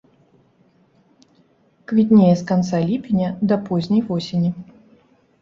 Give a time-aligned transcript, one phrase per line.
[1.91, 4.51] Квітнее з канца ліпеня да позняй восені.